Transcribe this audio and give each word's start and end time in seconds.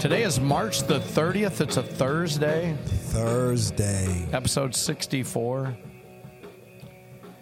Today 0.00 0.22
is 0.22 0.38
March 0.38 0.82
the 0.82 1.00
30th. 1.00 1.60
It's 1.60 1.76
a 1.76 1.82
Thursday, 1.82 2.76
Thursday. 2.84 4.28
episode 4.32 4.74
64. 4.74 5.76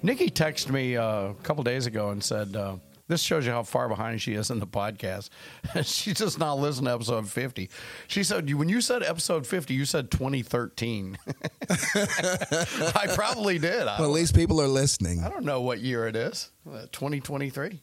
Nikki 0.02 0.30
texted 0.30 0.70
me 0.70 0.96
uh, 0.96 1.04
a 1.28 1.34
couple 1.42 1.62
days 1.64 1.86
ago 1.86 2.10
and 2.10 2.24
said, 2.24 2.56
uh, 2.56 2.76
This 3.08 3.20
shows 3.20 3.44
you 3.44 3.52
how 3.52 3.62
far 3.62 3.88
behind 3.88 4.22
she 4.22 4.32
is 4.34 4.50
in 4.50 4.58
the 4.58 4.66
podcast. 4.66 5.28
she 5.84 6.14
just 6.14 6.38
not 6.38 6.58
listened 6.58 6.86
to 6.86 6.94
episode 6.94 7.28
50. 7.28 7.68
She 8.06 8.22
said, 8.24 8.52
When 8.54 8.70
you 8.70 8.80
said 8.80 9.02
episode 9.02 9.46
50, 9.46 9.74
you 9.74 9.84
said 9.84 10.10
2013. 10.10 11.18
I 11.68 13.06
probably 13.14 13.58
did. 13.58 13.84
Well, 13.84 14.04
at 14.04 14.10
least 14.10 14.34
people 14.34 14.62
are 14.62 14.68
listening. 14.68 15.22
I 15.22 15.28
don't 15.28 15.44
know 15.44 15.60
what 15.60 15.80
year 15.80 16.06
it 16.06 16.16
is. 16.16 16.50
Uh, 16.66 16.86
2023. 16.92 17.82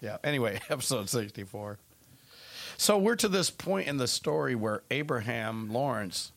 Yeah. 0.00 0.16
Anyway, 0.24 0.60
episode 0.70 1.10
64. 1.10 1.78
So 2.78 2.98
we're 2.98 3.16
to 3.16 3.28
this 3.28 3.50
point 3.50 3.88
in 3.88 3.96
the 3.96 4.06
story 4.08 4.54
where 4.54 4.82
Abraham 4.90 5.72
Lawrence 5.72 6.32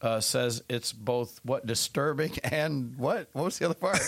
uh, 0.00 0.20
says 0.20 0.62
it's 0.68 0.92
both 0.92 1.40
what 1.42 1.66
disturbing 1.66 2.38
and 2.44 2.96
what? 2.98 3.28
What 3.32 3.44
was 3.46 3.58
the 3.58 3.66
other 3.66 3.74
part? 3.74 4.00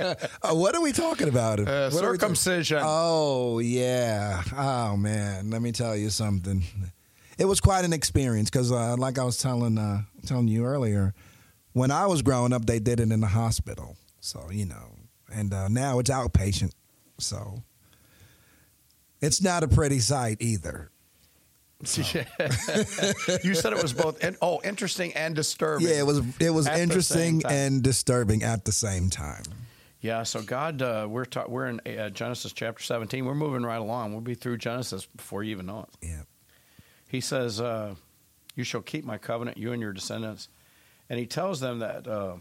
Uh, 0.40 0.54
what 0.54 0.74
are 0.74 0.80
we 0.80 0.92
talking 0.92 1.28
about? 1.28 1.60
Uh, 1.60 1.90
What 1.90 2.02
are 2.04 2.12
we 2.12 2.18
talking- 2.18 2.34
circumcision. 2.36 2.78
Oh, 2.82 3.58
yeah. 3.58 4.42
Oh, 4.56 4.96
man. 4.96 5.50
Let 5.50 5.60
me 5.60 5.72
tell 5.72 5.94
you 5.96 6.08
something. 6.10 6.62
It 7.36 7.44
was 7.44 7.60
quite 7.60 7.84
an 7.84 7.92
experience 7.92 8.48
because, 8.48 8.72
uh, 8.72 8.96
like 8.96 9.18
I 9.18 9.24
was 9.24 9.36
telling 9.36 9.76
uh, 9.76 10.02
telling 10.26 10.48
you 10.48 10.64
earlier, 10.64 11.12
when 11.72 11.90
I 11.90 12.06
was 12.06 12.22
growing 12.22 12.52
up, 12.52 12.64
they 12.66 12.78
did 12.78 12.98
it 13.00 13.10
in 13.12 13.20
the 13.20 13.26
hospital. 13.26 13.96
So, 14.20 14.48
you 14.50 14.64
know, 14.64 14.96
and 15.32 15.52
uh, 15.52 15.68
now 15.68 15.98
it's 15.98 16.10
outpatient. 16.10 16.72
So 17.18 17.62
it's 19.20 19.42
not 19.42 19.62
a 19.62 19.68
pretty 19.68 19.98
sight 19.98 20.38
either. 20.40 20.90
you 23.44 23.54
said 23.54 23.72
it 23.72 23.80
was 23.82 23.92
both. 23.92 24.22
In, 24.24 24.36
oh, 24.42 24.60
interesting 24.64 25.12
and 25.14 25.34
disturbing. 25.34 25.86
Yeah, 25.86 26.00
it 26.00 26.06
was 26.06 26.22
it 26.40 26.50
was 26.50 26.66
At 26.66 26.80
interesting 26.80 27.42
and 27.48 27.82
disturbing 27.82 28.42
at 28.42 28.64
the 28.64 28.72
same 28.72 29.10
time. 29.10 29.44
Yeah, 30.00 30.22
so 30.24 30.42
God, 30.42 30.80
uh, 30.82 31.06
we're 31.08 31.24
ta- 31.24 31.46
we're 31.48 31.66
in 31.66 31.80
uh, 31.80 32.10
Genesis 32.10 32.52
chapter 32.52 32.82
17. 32.82 33.24
We're 33.24 33.34
moving 33.34 33.62
right 33.64 33.80
along. 33.80 34.12
We'll 34.12 34.20
be 34.20 34.34
through 34.34 34.58
Genesis 34.58 35.06
before 35.06 35.42
you 35.42 35.50
even 35.52 35.66
know 35.66 35.86
it. 35.88 36.06
Yeah. 36.08 36.22
he 37.08 37.20
says, 37.20 37.60
uh, 37.60 37.94
"You 38.56 38.64
shall 38.64 38.82
keep 38.82 39.04
my 39.04 39.18
covenant, 39.18 39.56
you 39.58 39.72
and 39.72 39.80
your 39.80 39.92
descendants," 39.92 40.48
and 41.08 41.18
he 41.18 41.26
tells 41.26 41.58
them 41.60 41.78
that 41.80 42.06
uh, 42.08 42.36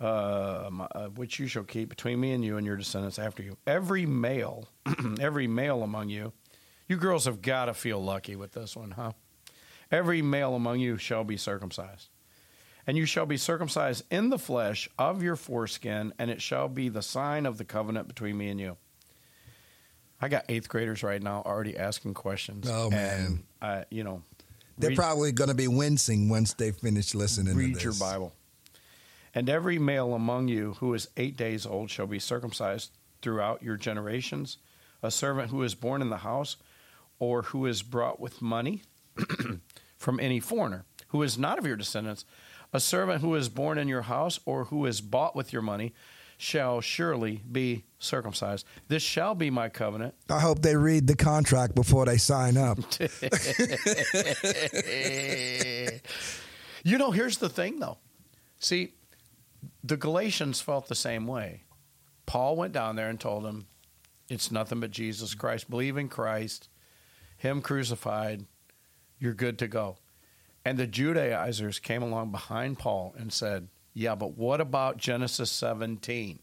uh, 0.00 0.68
my- 0.70 0.88
uh, 0.94 1.06
which 1.08 1.38
you 1.38 1.46
shall 1.46 1.64
keep 1.64 1.88
between 1.88 2.20
me 2.20 2.32
and 2.32 2.44
you 2.44 2.56
and 2.58 2.66
your 2.66 2.76
descendants 2.76 3.18
after 3.18 3.42
you. 3.42 3.56
Every 3.66 4.04
male, 4.06 4.68
every 5.20 5.46
male 5.46 5.82
among 5.82 6.08
you, 6.10 6.32
you 6.88 6.96
girls 6.96 7.24
have 7.24 7.42
got 7.42 7.66
to 7.66 7.74
feel 7.74 8.02
lucky 8.02 8.36
with 8.36 8.52
this 8.52 8.76
one, 8.76 8.92
huh? 8.92 9.12
Every 9.90 10.22
male 10.22 10.54
among 10.54 10.80
you 10.80 10.96
shall 10.96 11.24
be 11.24 11.36
circumcised. 11.36 12.08
And 12.86 12.96
you 12.96 13.04
shall 13.04 13.26
be 13.26 13.36
circumcised 13.36 14.04
in 14.10 14.30
the 14.30 14.38
flesh 14.38 14.88
of 14.98 15.22
your 15.22 15.34
foreskin, 15.36 16.12
and 16.18 16.30
it 16.30 16.40
shall 16.40 16.68
be 16.68 16.88
the 16.88 17.02
sign 17.02 17.44
of 17.44 17.58
the 17.58 17.64
covenant 17.64 18.06
between 18.06 18.38
me 18.38 18.48
and 18.48 18.60
you. 18.60 18.76
I 20.20 20.28
got 20.28 20.44
eighth 20.48 20.68
graders 20.68 21.02
right 21.02 21.22
now 21.22 21.42
already 21.44 21.76
asking 21.76 22.14
questions. 22.14 22.68
Oh, 22.70 22.88
man. 22.90 23.42
I, 23.60 23.84
you 23.90 24.04
know, 24.04 24.22
They're 24.78 24.90
read, 24.90 24.98
probably 24.98 25.32
going 25.32 25.50
to 25.50 25.54
be 25.54 25.68
wincing 25.68 26.28
once 26.28 26.54
they 26.54 26.70
finish 26.70 27.14
listening 27.14 27.54
to 27.54 27.58
read 27.58 27.82
your 27.82 27.92
Bible. 27.94 28.32
And 29.34 29.50
every 29.50 29.78
male 29.78 30.14
among 30.14 30.48
you 30.48 30.74
who 30.78 30.94
is 30.94 31.08
eight 31.16 31.36
days 31.36 31.66
old 31.66 31.90
shall 31.90 32.06
be 32.06 32.18
circumcised 32.18 32.92
throughout 33.20 33.62
your 33.62 33.76
generations. 33.76 34.58
A 35.02 35.10
servant 35.10 35.50
who 35.50 35.62
is 35.62 35.74
born 35.74 36.00
in 36.00 36.08
the 36.08 36.18
house 36.18 36.56
or 37.18 37.42
who 37.42 37.66
is 37.66 37.82
brought 37.82 38.20
with 38.20 38.42
money 38.42 38.82
from 39.96 40.20
any 40.20 40.40
foreigner 40.40 40.84
who 41.08 41.22
is 41.22 41.38
not 41.38 41.58
of 41.58 41.66
your 41.66 41.76
descendants, 41.76 42.24
a 42.72 42.80
servant 42.80 43.20
who 43.20 43.34
is 43.34 43.48
born 43.48 43.78
in 43.78 43.88
your 43.88 44.02
house 44.02 44.40
or 44.44 44.64
who 44.64 44.86
is 44.86 45.00
bought 45.00 45.36
with 45.36 45.52
your 45.52 45.62
money 45.62 45.94
shall 46.38 46.80
surely 46.80 47.42
be 47.50 47.84
circumcised. 47.98 48.66
This 48.88 49.02
shall 49.02 49.34
be 49.34 49.48
my 49.48 49.70
covenant 49.70 50.14
I 50.28 50.40
hope 50.40 50.60
they 50.60 50.76
read 50.76 51.06
the 51.06 51.16
contract 51.16 51.74
before 51.74 52.04
they 52.04 52.18
sign 52.18 52.58
up. 52.58 52.78
you 56.84 56.98
know, 56.98 57.10
here's 57.10 57.38
the 57.38 57.48
thing, 57.48 57.78
though. 57.78 57.96
See, 58.58 58.92
the 59.82 59.96
Galatians 59.96 60.60
felt 60.60 60.88
the 60.88 60.94
same 60.94 61.26
way. 61.26 61.62
Paul 62.26 62.56
went 62.56 62.74
down 62.74 62.96
there 62.96 63.08
and 63.08 63.18
told 63.18 63.44
them, 63.44 63.66
it's 64.28 64.50
nothing 64.50 64.80
but 64.80 64.90
Jesus 64.90 65.34
Christ. 65.34 65.70
Believe 65.70 65.96
in 65.96 66.08
Christ, 66.08 66.68
Him 67.36 67.60
crucified, 67.60 68.46
you're 69.18 69.34
good 69.34 69.58
to 69.58 69.68
go. 69.68 69.98
And 70.64 70.78
the 70.78 70.86
Judaizers 70.86 71.78
came 71.78 72.02
along 72.02 72.32
behind 72.32 72.78
Paul 72.78 73.14
and 73.16 73.32
said, 73.32 73.68
Yeah, 73.94 74.14
but 74.14 74.36
what 74.36 74.60
about 74.60 74.96
Genesis 74.96 75.50
17? 75.50 76.40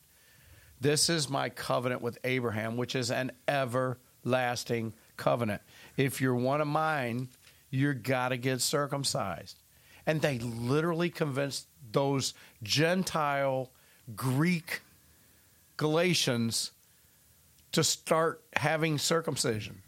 This 0.79 1.09
is 1.09 1.29
my 1.29 1.49
covenant 1.49 2.01
with 2.01 2.17
Abraham, 2.23 2.77
which 2.77 2.95
is 2.95 3.11
an 3.11 3.31
everlasting 3.47 4.93
covenant. 5.17 5.61
If 5.97 6.21
you're 6.21 6.35
one 6.35 6.61
of 6.61 6.67
mine, 6.67 7.29
you're 7.69 7.93
got 7.93 8.29
to 8.29 8.37
get 8.37 8.61
circumcised. 8.61 9.57
And 10.05 10.21
they 10.21 10.39
literally 10.39 11.09
convinced 11.09 11.67
those 11.91 12.33
Gentile 12.61 13.71
Greek 14.15 14.81
Galatians 15.77 16.71
to 17.71 17.83
start 17.83 18.41
having 18.55 18.97
circumcision. 18.97 19.81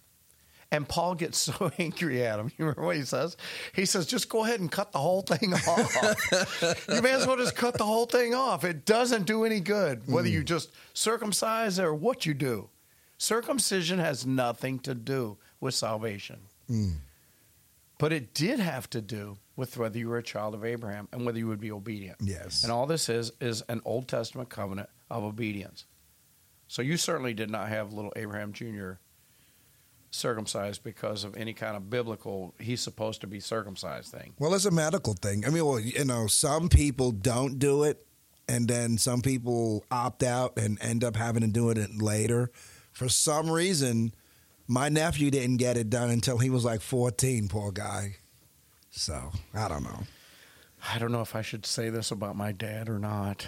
And 0.75 0.87
Paul 0.87 1.15
gets 1.15 1.37
so 1.39 1.71
angry 1.79 2.25
at 2.25 2.39
him. 2.39 2.51
You 2.57 2.65
remember 2.65 2.83
what 2.83 2.95
he 2.95 3.03
says? 3.03 3.37
He 3.73 3.85
says, 3.85 4.05
just 4.05 4.29
go 4.29 4.43
ahead 4.43 4.59
and 4.59 4.71
cut 4.71 4.91
the 4.91 4.99
whole 4.99 5.21
thing 5.21 5.53
off. 5.67 6.85
you 6.89 7.01
may 7.01 7.11
as 7.11 7.25
well 7.25 7.37
just 7.37 7.55
cut 7.55 7.77
the 7.77 7.85
whole 7.85 8.05
thing 8.05 8.33
off. 8.33 8.63
It 8.63 8.85
doesn't 8.85 9.25
do 9.25 9.45
any 9.45 9.59
good, 9.59 10.07
whether 10.07 10.27
you 10.27 10.39
hmm. 10.39 10.45
just 10.45 10.71
circumcise 10.93 11.79
or 11.79 11.93
what 11.93 12.25
you 12.25 12.33
do. 12.33 12.69
Circumcision 13.17 13.99
has 13.99 14.25
nothing 14.25 14.79
to 14.79 14.93
do 14.93 15.37
with 15.61 15.73
salvation. 15.73 16.39
Hmm. 16.67 16.91
But 17.97 18.11
it 18.11 18.33
did 18.33 18.59
have 18.59 18.89
to 18.89 19.01
do 19.01 19.37
with 19.55 19.77
whether 19.77 19.97
you 19.97 20.09
were 20.09 20.17
a 20.17 20.23
child 20.23 20.53
of 20.53 20.65
Abraham 20.65 21.07
and 21.13 21.25
whether 21.25 21.37
you 21.37 21.47
would 21.47 21.61
be 21.61 21.71
obedient. 21.71 22.17
Yes. 22.19 22.63
And 22.63 22.71
all 22.71 22.85
this 22.85 23.07
is 23.07 23.31
is 23.39 23.61
an 23.69 23.81
Old 23.85 24.09
Testament 24.09 24.49
covenant 24.49 24.89
of 25.09 25.23
obedience. 25.23 25.85
So 26.67 26.81
you 26.81 26.97
certainly 26.97 27.33
did 27.33 27.49
not 27.49 27.69
have 27.69 27.93
little 27.93 28.11
Abraham 28.17 28.51
Jr. 28.51 28.93
circumcised 30.15 30.83
because 30.83 31.23
of 31.23 31.35
any 31.37 31.53
kind 31.53 31.75
of 31.75 31.89
biblical 31.89 32.53
he's 32.59 32.81
supposed 32.81 33.21
to 33.21 33.27
be 33.27 33.39
circumcised 33.39 34.11
thing. 34.11 34.33
Well, 34.39 34.53
it's 34.53 34.65
a 34.65 34.71
medical 34.71 35.13
thing. 35.13 35.45
I 35.45 35.49
mean, 35.49 35.65
well, 35.65 35.79
you 35.79 36.05
know, 36.05 36.27
some 36.27 36.69
people 36.69 37.11
don't 37.11 37.59
do 37.59 37.83
it, 37.83 38.05
and 38.47 38.67
then 38.67 38.97
some 38.97 39.21
people 39.21 39.83
opt 39.91 40.23
out 40.23 40.57
and 40.57 40.81
end 40.81 41.03
up 41.03 41.15
having 41.15 41.41
to 41.41 41.47
do 41.47 41.69
it 41.69 42.01
later. 42.01 42.51
For 42.91 43.09
some 43.09 43.49
reason, 43.49 44.13
my 44.67 44.89
nephew 44.89 45.29
didn't 45.31 45.57
get 45.57 45.77
it 45.77 45.89
done 45.89 46.09
until 46.09 46.37
he 46.37 46.49
was 46.49 46.65
like 46.65 46.81
14, 46.81 47.47
poor 47.47 47.71
guy. 47.71 48.15
So, 48.91 49.31
I 49.53 49.67
don't 49.67 49.83
know. 49.83 50.03
I 50.93 50.99
don't 50.99 51.11
know 51.11 51.21
if 51.21 51.35
I 51.35 51.41
should 51.41 51.65
say 51.65 51.89
this 51.89 52.11
about 52.11 52.35
my 52.35 52.51
dad 52.51 52.89
or 52.89 52.99
not, 52.99 53.47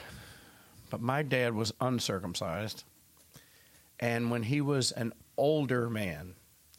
but 0.89 1.01
my 1.01 1.23
dad 1.23 1.53
was 1.53 1.73
uncircumcised. 1.79 2.83
And 3.99 4.29
when 4.29 4.43
he 4.43 4.61
was 4.61 4.91
an 4.91 5.13
older 5.37 5.89
man, 5.89 6.35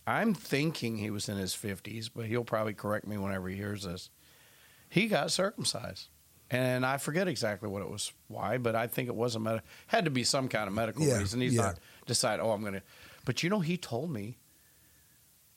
I'm 0.09 0.33
thinking 0.35 0.97
he 0.97 1.11
was 1.11 1.29
in 1.29 1.37
his 1.37 1.55
50s, 1.55 2.09
but 2.15 2.27
he'll 2.27 2.45
probably 2.45 2.75
correct 2.75 3.07
me 3.07 3.19
whenever 3.19 3.49
he 3.49 3.57
hears 3.57 3.83
this. 3.83 4.11
He 4.89 5.07
got 5.09 5.31
circumcised. 5.31 6.09
And 6.51 6.87
I 6.87 6.97
forget 6.97 7.29
exactly 7.29 7.69
what 7.69 7.83
it 7.83 7.91
was, 7.91 8.11
why, 8.29 8.57
but 8.57 8.75
I 8.75 8.87
think 8.87 9.09
it 9.09 9.15
was 9.15 9.35
a 9.35 9.39
med- 9.39 9.61
had 9.87 10.07
to 10.07 10.11
be 10.11 10.25
some 10.25 10.49
kind 10.49 10.67
of 10.67 10.73
medical 10.73 11.05
Yeah, 11.05 11.19
reason. 11.19 11.43
He's 11.43 11.55
yeah. 11.55 11.63
not 11.63 11.79
decide, 12.07 12.41
oh, 12.41 12.53
I'm 12.53 12.63
going 12.63 12.73
to. 12.73 12.83
But 13.27 13.43
you 13.43 13.51
know, 13.51 13.61
he 13.61 13.77
told 13.77 14.11
me 14.11 14.39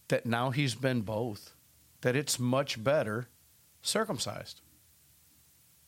that 0.09 0.25
now 0.25 0.49
he's 0.49 0.75
been 0.75 1.01
both, 1.01 1.53
that 2.01 2.17
it's 2.17 2.37
much 2.39 2.83
better 2.83 3.29
circumcised. 3.81 4.59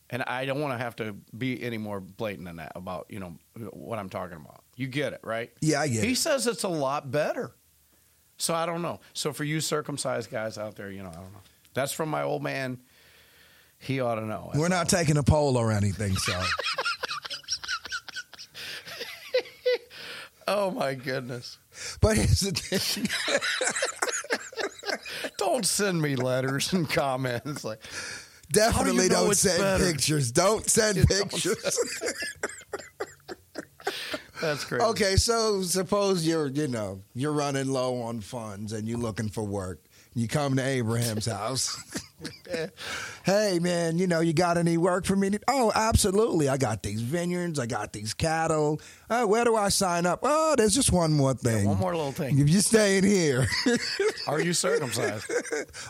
And 0.08 0.22
I 0.22 0.46
don't 0.46 0.60
want 0.62 0.72
to 0.72 0.78
have 0.82 0.96
to 0.96 1.14
be 1.36 1.62
any 1.62 1.76
more 1.76 2.00
blatant 2.00 2.46
than 2.46 2.56
that 2.56 2.72
about, 2.74 3.06
you 3.10 3.20
know, 3.20 3.36
what 3.72 3.98
I'm 3.98 4.08
talking 4.08 4.36
about. 4.36 4.62
You 4.76 4.86
get 4.86 5.12
it, 5.12 5.20
right? 5.22 5.50
Yeah, 5.60 5.80
I 5.82 5.88
get 5.88 6.04
He 6.04 6.12
it. 6.12 6.16
says 6.18 6.46
it's 6.46 6.62
a 6.62 6.68
lot 6.68 7.10
better. 7.10 7.54
So 8.36 8.54
I 8.54 8.66
don't 8.66 8.82
know. 8.82 9.00
So 9.12 9.32
for 9.32 9.44
you 9.44 9.60
circumcised 9.60 10.30
guys 10.30 10.58
out 10.58 10.76
there, 10.76 10.90
you 10.90 11.02
know, 11.02 11.10
I 11.10 11.14
don't 11.14 11.32
know. 11.32 11.40
That's 11.72 11.92
from 11.92 12.08
my 12.08 12.22
old 12.22 12.42
man. 12.42 12.78
He 13.78 14.00
ought 14.00 14.14
to 14.16 14.24
know. 14.24 14.50
We're 14.54 14.68
not 14.68 14.88
taking 14.88 15.16
a 15.16 15.22
poll 15.22 15.56
or 15.56 15.70
anything, 15.72 16.14
so. 16.16 16.40
Oh 20.46 20.70
my 20.70 20.94
goodness. 20.94 21.58
but 22.00 22.16
here's 22.16 22.40
the 22.40 22.52
thing. 22.52 23.08
Don't 25.38 25.64
send 25.64 26.02
me 26.02 26.16
letters 26.16 26.72
and 26.72 26.88
comments 26.88 27.64
like 27.64 27.80
Definitely 28.52 29.08
know 29.08 29.24
don't 29.24 29.36
send 29.36 29.58
better? 29.58 29.84
pictures. 29.90 30.30
Don't 30.30 30.68
send 30.68 30.98
You 30.98 31.04
don't 31.04 31.30
pictures. 31.30 31.78
That's 34.44 34.64
great. 34.66 34.82
Okay, 34.82 35.16
so 35.16 35.62
suppose 35.62 36.26
you're, 36.26 36.48
you 36.48 36.68
know, 36.68 37.00
you're 37.14 37.32
running 37.32 37.68
low 37.68 38.02
on 38.02 38.20
funds 38.20 38.72
and 38.72 38.86
you're 38.86 38.98
looking 38.98 39.30
for 39.30 39.42
work. 39.42 39.80
You 40.14 40.28
come 40.28 40.56
to 40.56 40.62
Abraham's 40.62 41.24
house. 41.32 41.74
hey, 43.24 43.58
man, 43.58 43.98
you 43.98 44.06
know, 44.06 44.20
you 44.20 44.34
got 44.34 44.58
any 44.58 44.76
work 44.76 45.06
for 45.06 45.16
me? 45.16 45.30
Oh, 45.48 45.72
absolutely. 45.74 46.50
I 46.50 46.58
got 46.58 46.82
these 46.82 47.00
vineyards. 47.00 47.58
I 47.58 47.64
got 47.64 47.94
these 47.94 48.12
cattle. 48.12 48.82
Uh, 49.08 49.24
where 49.24 49.44
do 49.44 49.56
I 49.56 49.70
sign 49.70 50.04
up? 50.04 50.20
Oh, 50.22 50.54
there's 50.58 50.74
just 50.74 50.92
one 50.92 51.14
more 51.14 51.32
thing. 51.32 51.66
one 51.66 51.78
more 51.78 51.96
little 51.96 52.12
thing. 52.12 52.38
If 52.38 52.50
you 52.50 52.60
stay 52.60 52.98
in 52.98 53.04
here. 53.04 53.46
Are 54.26 54.40
you 54.40 54.52
circumcised? 54.52 55.24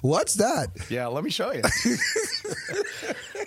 What's 0.01 0.35
that? 0.35 0.69
Yeah, 0.89 1.09
let 1.09 1.25
me 1.25 1.31
show 1.31 1.53
you. 1.53 1.63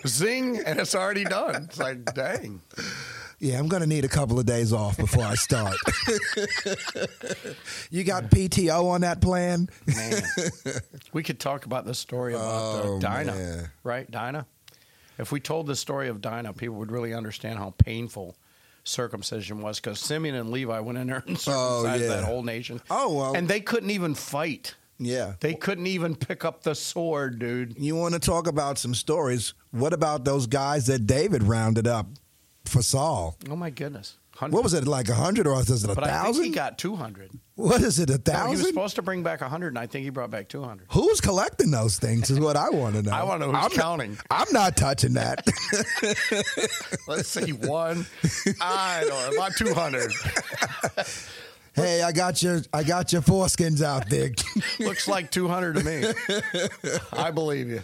Zing, 0.05 0.59
and 0.59 0.79
it's 0.79 0.95
already 0.95 1.23
done. 1.23 1.63
It's 1.63 1.79
like, 1.79 2.13
dang. 2.13 2.61
Yeah, 3.39 3.59
I'm 3.59 3.67
going 3.67 3.81
to 3.83 3.87
need 3.87 4.03
a 4.03 4.07
couple 4.09 4.39
of 4.39 4.47
days 4.47 4.73
off 4.73 4.97
before 4.97 5.23
I 5.23 5.35
start. 5.35 5.75
you 7.91 8.03
got 8.03 8.31
PTO 8.31 8.85
on 8.85 9.01
that 9.01 9.21
plan? 9.21 9.69
Man. 9.85 10.21
We 11.13 11.23
could 11.23 11.39
talk 11.39 11.65
about 11.65 11.85
the 11.85 11.93
story 11.93 12.33
about 12.33 12.85
Oh, 12.85 12.97
uh, 12.97 12.99
Dinah, 12.99 13.33
man. 13.33 13.69
right? 13.83 14.09
Dinah. 14.09 14.45
If 15.17 15.31
we 15.31 15.39
told 15.39 15.67
the 15.67 15.75
story 15.75 16.09
of 16.09 16.21
Dinah, 16.21 16.53
people 16.53 16.75
would 16.77 16.91
really 16.91 17.13
understand 17.13 17.57
how 17.57 17.73
painful 17.77 18.35
circumcision 18.83 19.61
was 19.61 19.79
because 19.79 19.99
Simeon 19.99 20.35
and 20.35 20.51
Levi 20.51 20.79
went 20.79 20.97
in 20.97 21.07
there 21.07 21.23
and 21.25 21.37
circumcised 21.39 22.03
yeah. 22.03 22.09
that 22.09 22.23
whole 22.23 22.43
nation. 22.43 22.81
Oh, 22.89 23.13
well. 23.13 23.35
And 23.35 23.47
they 23.47 23.59
couldn't 23.61 23.89
even 23.91 24.15
fight. 24.15 24.75
Yeah. 24.99 25.33
They 25.39 25.53
couldn't 25.53 25.87
even 25.87 26.15
pick 26.15 26.43
up 26.43 26.63
the 26.63 26.75
sword, 26.75 27.39
dude. 27.39 27.75
You 27.77 27.95
want 27.95 28.13
to 28.15 28.19
talk 28.19 28.47
about 28.47 28.77
some 28.77 28.93
stories? 28.95 29.53
What 29.71 29.93
about 29.93 30.25
those 30.25 30.47
guys 30.47 30.87
that 30.87 31.05
David 31.07 31.43
rounded 31.43 31.87
up 31.87 32.07
for 32.67 32.81
Saul? 32.81 33.37
Oh, 33.49 33.55
my 33.55 33.69
goodness. 33.69 34.17
What 34.39 34.63
was 34.63 34.73
it, 34.73 34.85
like 34.85 35.09
a 35.09 35.15
hundred 35.15 35.47
or 35.47 35.55
was 35.55 35.83
it 35.83 35.89
a 35.89 35.95
think 36.33 36.45
he 36.45 36.51
got 36.51 36.77
200. 36.77 37.31
What 37.55 37.81
is 37.81 37.97
it, 37.97 38.11
a 38.11 38.21
No, 38.31 38.45
he 38.45 38.57
was 38.57 38.67
supposed 38.67 38.95
to 38.97 39.01
bring 39.01 39.23
back 39.23 39.41
a 39.41 39.45
100, 39.45 39.69
and 39.69 39.79
I 39.79 39.87
think 39.87 40.03
he 40.03 40.11
brought 40.11 40.29
back 40.29 40.47
200. 40.47 40.85
Who's 40.91 41.19
collecting 41.19 41.71
those 41.71 41.97
things 41.97 42.29
is 42.29 42.39
what 42.39 42.55
I 42.55 42.69
want 42.69 42.95
to 42.95 43.01
know. 43.03 43.11
I 43.11 43.23
wanna 43.23 43.47
know 43.47 43.51
who's 43.51 43.65
I'm 43.65 43.71
counting. 43.71 44.11
Not, 44.11 44.25
I'm 44.29 44.53
not 44.53 44.77
touching 44.77 45.13
that. 45.13 45.47
Let's 47.07 47.29
see, 47.29 47.51
one. 47.53 48.05
I 48.61 49.05
don't 49.07 49.31
know, 49.31 49.37
about 49.37 49.55
200. 49.57 50.11
hey, 51.77 52.01
I 52.03 52.11
got 52.11 52.43
your 52.43 52.61
I 52.73 52.83
got 52.83 53.13
your 53.13 53.21
foreskins 53.21 53.81
out 53.81 54.09
there. 54.09 54.31
Looks 54.79 55.07
like 55.07 55.31
200 55.31 55.75
to 55.77 55.83
me. 55.83 56.13
I 57.13 57.31
believe 57.31 57.69
you. 57.69 57.81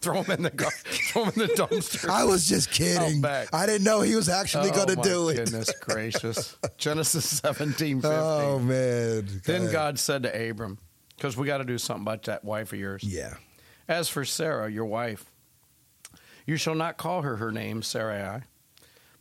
Throw 0.00 0.22
him 0.22 0.30
in 0.32 0.42
the 0.44 0.50
gar- 0.50 0.70
throw 0.70 1.24
him 1.24 1.32
in 1.42 1.48
the 1.48 1.54
dumpster. 1.54 2.08
I 2.08 2.24
was 2.24 2.48
just 2.48 2.70
kidding. 2.70 3.22
I 3.24 3.66
didn't 3.66 3.84
know 3.84 4.00
he 4.00 4.16
was 4.16 4.28
actually 4.30 4.70
Oh, 4.70 4.74
going 4.84 4.96
to 4.96 5.02
do 5.08 5.28
it. 5.28 5.36
Goodness 5.36 5.70
gracious. 5.80 6.56
Genesis 6.78 7.40
17, 7.40 8.00
Oh 8.04 8.58
man. 8.58 9.28
then 9.44 9.62
ahead. 9.62 9.72
God 9.72 9.98
said 9.98 10.22
to 10.22 10.50
Abram, 10.50 10.78
because 11.16 11.36
we 11.36 11.46
got 11.46 11.58
to 11.58 11.64
do 11.64 11.76
something 11.78 12.02
about 12.02 12.22
that 12.24 12.44
wife 12.44 12.72
of 12.72 12.78
yours. 12.78 13.04
Yeah. 13.04 13.34
As 13.88 14.08
for 14.08 14.24
Sarah, 14.24 14.70
your 14.70 14.86
wife, 14.86 15.30
you 16.46 16.56
shall 16.56 16.74
not 16.74 16.96
call 16.96 17.22
her 17.22 17.36
her 17.36 17.50
name 17.52 17.82
Sarai, 17.82 18.42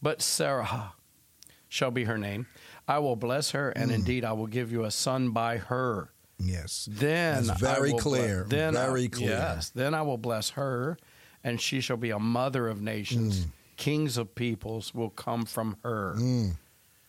but 0.02 0.22
Sarah 0.22 0.94
shall 1.70 1.92
be 1.92 2.04
her 2.06 2.18
name. 2.18 2.46
I 2.88 3.00
will 3.00 3.16
bless 3.16 3.52
her, 3.52 3.70
and 3.70 3.92
Mm. 3.92 3.96
indeed 3.96 4.26
I 4.26 4.34
will 4.34 4.48
give 4.48 4.72
you 4.72 4.84
a 4.84 4.92
son 4.92 5.32
by 5.32 5.58
her. 5.58 6.10
Yes. 6.38 6.88
Then 6.92 7.48
That's 7.48 7.60
very 7.60 7.94
clear. 7.94 8.42
ble- 8.44 8.50
then 8.50 8.76
I- 8.76 8.86
Very 8.88 9.08
clear. 9.08 9.30
Yes. 9.30 9.70
Then 9.70 9.94
I 9.94 10.02
will 10.02 10.18
bless 10.18 10.52
her, 10.52 10.98
and 11.44 11.62
she 11.62 11.80
shall 11.80 11.98
be 11.98 12.10
a 12.10 12.20
mother 12.20 12.68
of 12.68 12.82
nations. 12.82 13.48
Kings 13.78 14.18
of 14.18 14.36
peoples 14.36 14.94
will 14.94 15.10
come 15.10 15.46
from 15.46 15.78
her. 15.84 16.16
Mm. 16.18 16.58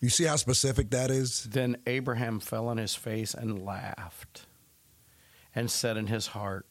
You 0.00 0.08
see 0.10 0.24
how 0.24 0.36
specific 0.36 0.90
that 0.90 1.10
is? 1.10 1.44
Then 1.44 1.76
Abraham 1.86 2.38
fell 2.38 2.68
on 2.68 2.76
his 2.76 2.94
face 2.94 3.34
and 3.34 3.64
laughed, 3.64 4.46
and 5.54 5.70
said 5.70 5.96
in 5.96 6.06
his 6.08 6.28
heart, 6.28 6.66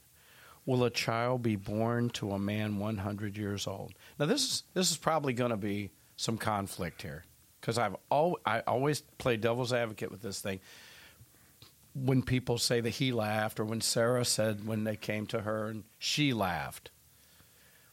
"Will 0.66 0.84
a 0.84 0.90
child 0.90 1.42
be 1.42 1.56
born 1.56 2.10
to 2.12 2.32
a 2.32 2.40
man 2.40 2.78
one 2.80 2.98
hundred 3.00 3.38
years 3.38 3.66
old?" 3.68 3.94
Now 4.20 4.26
this 4.28 4.44
is 4.44 4.64
this 4.74 4.92
is 4.92 4.98
probably 4.98 5.34
going 5.34 5.52
to 5.52 5.58
be 5.58 5.92
some 6.16 6.38
conflict 6.38 7.02
here, 7.02 7.24
because 7.64 7.78
I've 7.78 7.96
al- 8.12 8.40
I 8.46 8.60
always 8.68 9.00
play 9.00 9.38
devil's 9.38 9.72
advocate 9.72 10.12
with 10.12 10.22
this 10.22 10.42
thing. 10.42 10.60
When 11.96 12.22
people 12.22 12.58
say 12.58 12.82
that 12.82 12.90
he 12.90 13.14
laughed, 13.14 13.58
or 13.58 13.64
when 13.64 13.80
Sarah 13.80 14.26
said 14.26 14.68
when 14.68 14.84
they 14.84 14.98
came 14.98 15.26
to 15.28 15.42
her 15.42 15.68
and 15.68 15.86
she 15.98 16.34
laughed, 16.34 16.90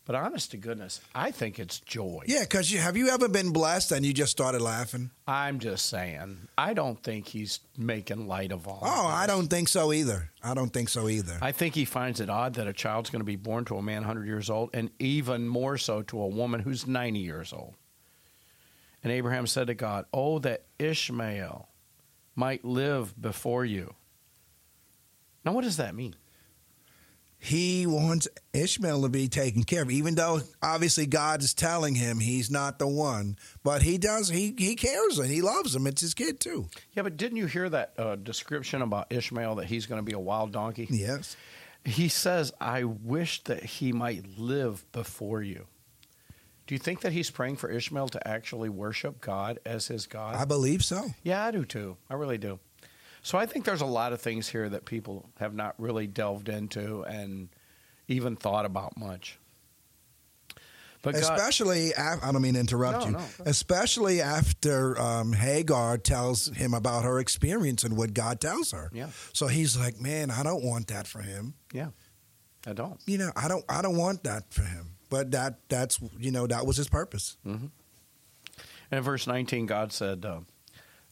but 0.06 0.16
honest 0.16 0.50
to 0.50 0.56
goodness, 0.56 1.00
I 1.14 1.30
think 1.30 1.60
it's 1.60 1.78
joy. 1.78 2.24
Yeah, 2.26 2.40
because 2.40 2.72
you 2.72 2.80
have 2.80 2.96
you 2.96 3.10
ever 3.10 3.28
been 3.28 3.52
blessed 3.52 3.92
and 3.92 4.04
you 4.04 4.12
just 4.12 4.32
started 4.32 4.60
laughing? 4.60 5.10
I'm 5.28 5.60
just 5.60 5.86
saying. 5.86 6.48
I 6.58 6.74
don't 6.74 7.00
think 7.00 7.28
he's 7.28 7.60
making 7.78 8.26
light 8.26 8.50
of 8.50 8.66
all. 8.66 8.80
Oh, 8.82 9.06
of 9.06 9.14
I 9.14 9.28
don't 9.28 9.46
think 9.46 9.68
so 9.68 9.92
either. 9.92 10.30
I 10.42 10.54
don't 10.54 10.72
think 10.72 10.88
so 10.88 11.08
either. 11.08 11.38
I 11.40 11.52
think 11.52 11.76
he 11.76 11.84
finds 11.84 12.18
it 12.18 12.28
odd 12.28 12.54
that 12.54 12.66
a 12.66 12.72
child's 12.72 13.10
going 13.10 13.20
to 13.20 13.24
be 13.24 13.36
born 13.36 13.66
to 13.66 13.76
a 13.76 13.82
man 13.82 13.98
100 13.98 14.26
years 14.26 14.50
old, 14.50 14.70
and 14.74 14.90
even 14.98 15.46
more 15.46 15.78
so 15.78 16.02
to 16.02 16.20
a 16.20 16.26
woman 16.26 16.58
who's 16.58 16.88
90 16.88 17.20
years 17.20 17.52
old. 17.52 17.74
And 19.02 19.12
Abraham 19.12 19.46
said 19.46 19.68
to 19.68 19.74
God, 19.74 20.06
Oh, 20.12 20.38
that 20.40 20.64
Ishmael 20.78 21.68
might 22.34 22.64
live 22.64 23.20
before 23.20 23.64
you. 23.64 23.94
Now, 25.44 25.52
what 25.52 25.64
does 25.64 25.78
that 25.78 25.94
mean? 25.94 26.14
he 27.42 27.86
wants 27.86 28.28
Ishmael 28.52 29.00
to 29.02 29.08
be 29.08 29.26
taken 29.26 29.64
care 29.64 29.82
of, 29.82 29.90
even 29.90 30.14
though 30.14 30.40
obviously 30.62 31.06
God 31.06 31.42
is 31.42 31.54
telling 31.54 31.94
him 31.94 32.20
he's 32.20 32.50
not 32.50 32.78
the 32.78 32.86
one. 32.86 33.38
But 33.64 33.80
he 33.82 33.96
does. 33.96 34.28
He 34.28 34.54
he 34.58 34.76
cares 34.76 35.18
and 35.18 35.30
he 35.30 35.40
loves 35.40 35.74
him. 35.74 35.86
It's 35.86 36.02
his 36.02 36.12
kid 36.12 36.38
too. 36.38 36.68
Yeah, 36.92 37.02
but 37.02 37.16
didn't 37.16 37.38
you 37.38 37.46
hear 37.46 37.68
that 37.70 37.94
uh, 37.98 38.16
description 38.16 38.82
about 38.82 39.10
Ishmael 39.10 39.54
that 39.56 39.66
he's 39.66 39.86
going 39.86 39.98
to 39.98 40.04
be 40.04 40.12
a 40.12 40.18
wild 40.18 40.52
donkey? 40.52 40.86
Yes. 40.90 41.34
He 41.82 42.08
says, 42.08 42.52
I 42.60 42.84
wish 42.84 43.42
that 43.44 43.64
he 43.64 43.90
might 43.92 44.38
live 44.38 44.84
before 44.92 45.40
you. 45.42 45.66
Do 46.70 46.74
you 46.76 46.78
think 46.78 47.00
that 47.00 47.12
he's 47.12 47.30
praying 47.32 47.56
for 47.56 47.68
Ishmael 47.68 48.10
to 48.10 48.28
actually 48.28 48.68
worship 48.68 49.20
God 49.20 49.58
as 49.66 49.88
his 49.88 50.06
God? 50.06 50.36
I 50.36 50.44
believe 50.44 50.84
so. 50.84 51.02
yeah, 51.24 51.44
I 51.44 51.50
do 51.50 51.64
too. 51.64 51.96
I 52.08 52.14
really 52.14 52.38
do. 52.38 52.60
So 53.22 53.36
I 53.38 53.46
think 53.46 53.64
there's 53.64 53.80
a 53.80 53.86
lot 53.86 54.12
of 54.12 54.20
things 54.20 54.48
here 54.48 54.68
that 54.68 54.84
people 54.84 55.28
have 55.40 55.52
not 55.52 55.74
really 55.78 56.06
delved 56.06 56.48
into 56.48 57.02
and 57.02 57.48
even 58.06 58.36
thought 58.36 58.66
about 58.66 58.96
much. 58.96 59.36
But 61.02 61.14
God, 61.14 61.22
Especially, 61.24 61.90
af- 61.90 62.20
I 62.22 62.30
don't 62.30 62.40
mean 62.40 62.54
to 62.54 62.60
interrupt 62.60 63.00
No, 63.00 63.06
you. 63.06 63.12
no. 63.14 63.24
Especially 63.46 64.20
after 64.20 64.96
um, 65.00 65.32
Hagar 65.32 65.98
tells 65.98 66.54
him 66.56 66.72
about 66.72 67.02
her 67.02 67.18
experience 67.18 67.82
and 67.82 67.96
what 67.96 68.14
God 68.14 68.40
tells 68.40 68.70
her. 68.70 68.90
Yeah. 68.94 69.08
So 69.32 69.48
he's 69.48 69.76
like, 69.76 70.00
"Man, 70.00 70.30
I 70.30 70.44
don't 70.44 70.62
want 70.62 70.86
that 70.86 71.08
for 71.08 71.20
him. 71.20 71.54
yeah, 71.72 71.88
I 72.64 72.74
don't. 72.74 73.00
You 73.06 73.18
know, 73.18 73.32
I 73.34 73.48
don't. 73.48 73.64
I 73.68 73.82
don't 73.82 73.96
want 73.96 74.22
that 74.22 74.54
for 74.54 74.62
him. 74.62 74.92
But 75.10 75.32
that 75.32 75.58
that's 75.68 76.00
you 76.18 76.30
know 76.30 76.46
that 76.46 76.64
was 76.64 76.76
his 76.78 76.88
purpose. 76.88 77.36
And 78.90 78.98
in 78.98 79.02
verse 79.02 79.26
19, 79.26 79.66
God 79.66 79.92
said, 79.92 80.24
uh, 80.24 80.40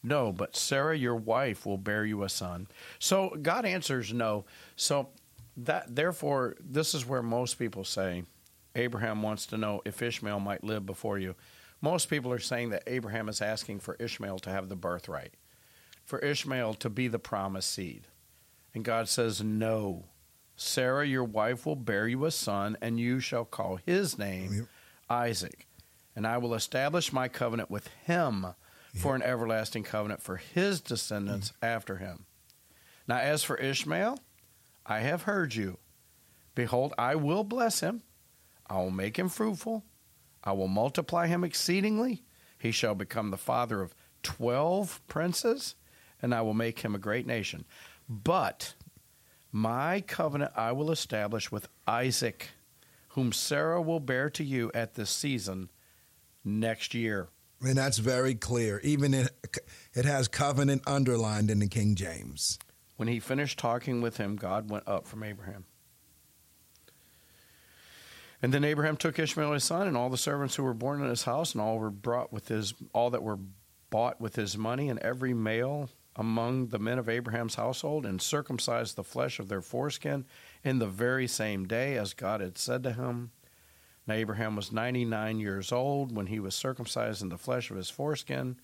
No, 0.02 0.32
but 0.32 0.56
Sarah, 0.56 0.96
your 0.96 1.16
wife, 1.16 1.66
will 1.66 1.78
bear 1.78 2.04
you 2.04 2.22
a 2.22 2.28
son. 2.28 2.68
So 2.98 3.36
God 3.42 3.64
answers 3.66 4.12
no. 4.12 4.46
So 4.76 5.10
that 5.58 5.94
therefore, 5.94 6.56
this 6.60 6.94
is 6.94 7.04
where 7.06 7.22
most 7.22 7.58
people 7.58 7.84
say 7.84 8.24
Abraham 8.74 9.22
wants 9.22 9.46
to 9.46 9.56
know 9.56 9.82
if 9.84 10.00
Ishmael 10.00 10.40
might 10.40 10.64
live 10.64 10.86
before 10.86 11.18
you. 11.18 11.34
Most 11.80 12.08
people 12.10 12.32
are 12.32 12.38
saying 12.38 12.70
that 12.70 12.82
Abraham 12.86 13.28
is 13.28 13.40
asking 13.40 13.80
for 13.80 13.96
Ishmael 14.00 14.38
to 14.40 14.50
have 14.50 14.68
the 14.68 14.76
birthright, 14.76 15.34
for 16.04 16.18
Ishmael 16.18 16.74
to 16.74 16.90
be 16.90 17.08
the 17.08 17.18
promised 17.18 17.70
seed. 17.72 18.06
And 18.74 18.84
God 18.84 19.08
says, 19.08 19.42
No. 19.42 20.04
Sarah, 20.60 21.06
your 21.06 21.24
wife, 21.24 21.64
will 21.64 21.76
bear 21.76 22.08
you 22.08 22.24
a 22.24 22.30
son, 22.30 22.76
and 22.82 22.98
you 22.98 23.20
shall 23.20 23.44
call 23.44 23.76
his 23.86 24.18
name 24.18 24.52
Yep. 24.52 24.66
Isaac. 25.08 25.66
And 26.16 26.26
I 26.26 26.38
will 26.38 26.52
establish 26.54 27.12
my 27.12 27.28
covenant 27.28 27.70
with 27.70 27.86
him 28.04 28.44
for 28.96 29.14
an 29.14 29.22
everlasting 29.22 29.84
covenant 29.84 30.20
for 30.20 30.36
his 30.36 30.80
descendants 30.80 31.50
mm. 31.52 31.68
after 31.68 31.98
him. 31.98 32.26
Now, 33.06 33.18
as 33.18 33.44
for 33.44 33.56
Ishmael, 33.56 34.18
I 34.84 35.00
have 35.00 35.22
heard 35.22 35.54
you. 35.54 35.78
Behold, 36.56 36.92
I 36.98 37.14
will 37.14 37.44
bless 37.44 37.78
him. 37.80 38.02
I 38.66 38.78
will 38.78 38.90
make 38.90 39.16
him 39.16 39.28
fruitful. 39.28 39.84
I 40.42 40.52
will 40.52 40.68
multiply 40.68 41.28
him 41.28 41.44
exceedingly. 41.44 42.24
He 42.58 42.72
shall 42.72 42.96
become 42.96 43.30
the 43.30 43.36
father 43.36 43.80
of 43.80 43.94
twelve 44.24 45.00
princes, 45.06 45.76
and 46.20 46.34
I 46.34 46.42
will 46.42 46.54
make 46.54 46.80
him 46.80 46.96
a 46.96 46.98
great 46.98 47.26
nation. 47.26 47.64
But 48.08 48.74
my 49.52 50.00
covenant 50.02 50.52
I 50.56 50.72
will 50.72 50.90
establish 50.90 51.50
with 51.50 51.68
Isaac, 51.86 52.48
whom 53.10 53.32
Sarah 53.32 53.80
will 53.80 54.00
bear 54.00 54.30
to 54.30 54.44
you 54.44 54.70
at 54.74 54.94
this 54.94 55.10
season 55.10 55.70
next 56.44 56.94
year. 56.94 57.28
And 57.60 57.76
that's 57.76 57.98
very 57.98 58.34
clear. 58.34 58.80
Even 58.84 59.14
it, 59.14 59.30
it 59.94 60.04
has 60.04 60.28
covenant 60.28 60.82
underlined 60.86 61.50
in 61.50 61.58
the 61.58 61.68
King 61.68 61.94
James. 61.94 62.58
When 62.96 63.08
he 63.08 63.20
finished 63.20 63.58
talking 63.58 64.00
with 64.00 64.16
him, 64.16 64.36
God 64.36 64.70
went 64.70 64.86
up 64.86 65.06
from 65.06 65.22
Abraham. 65.22 65.64
And 68.40 68.54
then 68.54 68.64
Abraham 68.64 68.96
took 68.96 69.18
Ishmael 69.18 69.52
his 69.52 69.64
son, 69.64 69.88
and 69.88 69.96
all 69.96 70.10
the 70.10 70.16
servants 70.16 70.54
who 70.54 70.62
were 70.62 70.74
born 70.74 71.02
in 71.02 71.08
his 71.08 71.24
house, 71.24 71.52
and 71.52 71.60
all 71.60 71.78
were 71.78 71.90
brought 71.90 72.32
with 72.32 72.48
his 72.48 72.74
all 72.92 73.10
that 73.10 73.22
were 73.22 73.38
bought 73.90 74.20
with 74.20 74.36
his 74.36 74.56
money, 74.56 74.88
and 74.88 74.98
every 75.00 75.34
male 75.34 75.90
among 76.18 76.66
the 76.66 76.78
men 76.78 76.98
of 76.98 77.08
Abraham's 77.08 77.54
household, 77.54 78.04
and 78.04 78.20
circumcised 78.20 78.96
the 78.96 79.04
flesh 79.04 79.38
of 79.38 79.48
their 79.48 79.62
foreskin 79.62 80.26
in 80.64 80.80
the 80.80 80.86
very 80.86 81.28
same 81.28 81.66
day 81.66 81.96
as 81.96 82.12
God 82.12 82.40
had 82.40 82.58
said 82.58 82.82
to 82.82 82.92
him. 82.92 83.30
Now 84.06 84.14
Abraham 84.14 84.56
was 84.56 84.72
99 84.72 85.38
years 85.38 85.70
old 85.70 86.14
when 86.14 86.26
he 86.26 86.40
was 86.40 86.54
circumcised 86.54 87.22
in 87.22 87.28
the 87.28 87.38
flesh 87.38 87.70
of 87.70 87.76
his 87.76 87.88
foreskin, 87.88 88.58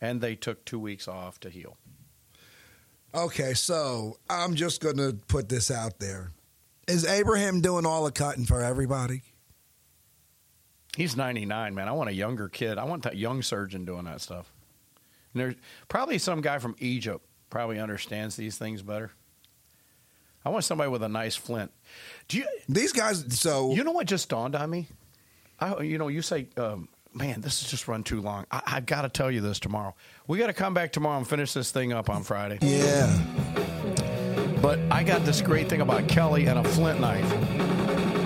and 0.00 0.20
they 0.20 0.34
took 0.34 0.64
two 0.64 0.78
weeks 0.78 1.08
off 1.08 1.40
to 1.40 1.48
heal. 1.48 1.78
Okay, 3.14 3.54
so 3.54 4.18
I'm 4.28 4.54
just 4.54 4.80
going 4.80 4.98
to 4.98 5.18
put 5.26 5.48
this 5.48 5.70
out 5.70 5.98
there. 5.98 6.32
Is 6.86 7.04
Abraham 7.04 7.60
doing 7.60 7.86
all 7.86 8.04
the 8.04 8.12
cutting 8.12 8.44
for 8.44 8.62
everybody? 8.62 9.22
He's 10.96 11.16
99, 11.16 11.74
man. 11.74 11.88
I 11.88 11.92
want 11.92 12.10
a 12.10 12.14
younger 12.14 12.48
kid. 12.48 12.76
I 12.78 12.84
want 12.84 13.04
that 13.04 13.16
young 13.16 13.42
surgeon 13.42 13.84
doing 13.84 14.04
that 14.04 14.20
stuff. 14.20 14.52
And 15.34 15.40
there's 15.40 15.54
probably 15.88 16.18
some 16.18 16.40
guy 16.40 16.58
from 16.58 16.74
Egypt 16.78 17.24
probably 17.50 17.80
understands 17.80 18.36
these 18.36 18.56
things 18.56 18.80
better. 18.82 19.10
I 20.44 20.48
want 20.48 20.64
somebody 20.64 20.88
with 20.90 21.02
a 21.02 21.08
nice 21.08 21.36
flint. 21.36 21.70
Do 22.28 22.38
you? 22.38 22.46
These 22.68 22.92
guys. 22.92 23.24
So 23.38 23.72
You 23.74 23.84
know 23.84 23.90
what 23.92 24.06
just 24.06 24.28
dawned 24.28 24.54
on 24.54 24.70
me? 24.70 24.86
I, 25.58 25.80
you 25.82 25.98
know, 25.98 26.08
you 26.08 26.22
say, 26.22 26.46
um, 26.56 26.88
man, 27.12 27.42
this 27.42 27.60
has 27.60 27.70
just 27.70 27.86
run 27.88 28.02
too 28.04 28.22
long. 28.22 28.46
I, 28.50 28.62
I've 28.66 28.86
got 28.86 29.02
to 29.02 29.10
tell 29.10 29.30
you 29.30 29.42
this 29.42 29.58
tomorrow. 29.60 29.94
We 30.26 30.38
got 30.38 30.46
to 30.46 30.54
come 30.54 30.72
back 30.72 30.92
tomorrow 30.92 31.18
and 31.18 31.28
finish 31.28 31.52
this 31.52 31.70
thing 31.70 31.92
up 31.92 32.08
on 32.08 32.22
Friday. 32.22 32.58
yeah. 32.62 33.06
But 34.62 34.78
I 34.90 35.02
got 35.04 35.24
this 35.24 35.40
great 35.42 35.68
thing 35.68 35.80
about 35.80 36.06
Kelly 36.08 36.46
and 36.46 36.58
a 36.58 36.64
flint 36.64 37.00
knife. 37.00 37.28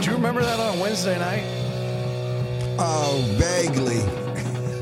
Do 0.02 0.10
you 0.10 0.16
remember 0.16 0.42
that 0.42 0.60
on 0.60 0.78
Wednesday 0.80 1.18
night? 1.18 1.44
Oh, 2.78 3.24
vaguely. 3.38 4.23